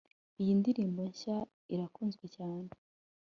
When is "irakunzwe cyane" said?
1.73-2.69